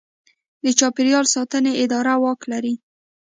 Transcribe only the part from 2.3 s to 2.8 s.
لري؟